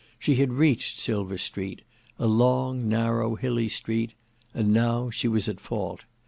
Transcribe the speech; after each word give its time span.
She 0.17 0.33
had 0.33 0.53
reached 0.53 0.97
Silver 0.97 1.37
Street; 1.37 1.83
a 2.17 2.25
long, 2.25 2.89
narrow, 2.89 3.35
hilly 3.35 3.67
Street; 3.69 4.15
and 4.51 4.73
now 4.73 5.11
she 5.11 5.27
was 5.27 5.47
at 5.47 5.59
fault. 5.61 6.05